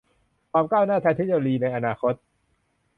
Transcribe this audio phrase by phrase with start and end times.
[0.51, 2.13] ความก้าวหน้าทางเทคโนโลยีในอนาคต